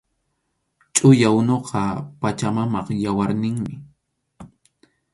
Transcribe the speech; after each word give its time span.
Chʼuya 0.95 1.29
unuqa 1.39 1.81
Pachamamap 2.21 2.87
yawarninmi 3.03 3.73